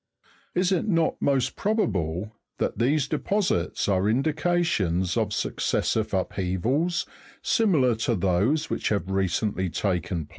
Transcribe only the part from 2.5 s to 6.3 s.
that these deposits are indications of suc cessive